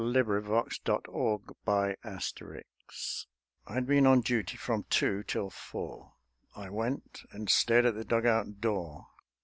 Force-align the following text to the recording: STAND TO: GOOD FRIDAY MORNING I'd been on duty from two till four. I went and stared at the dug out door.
STAND 0.01 0.15
TO: 0.83 0.99
GOOD 1.13 1.55
FRIDAY 1.63 1.95
MORNING 2.03 2.63
I'd 3.67 3.85
been 3.85 4.07
on 4.07 4.21
duty 4.21 4.57
from 4.57 4.83
two 4.89 5.21
till 5.21 5.51
four. 5.51 6.13
I 6.55 6.71
went 6.71 7.21
and 7.29 7.47
stared 7.47 7.85
at 7.85 7.93
the 7.93 8.03
dug 8.03 8.25
out 8.25 8.59
door. 8.59 9.05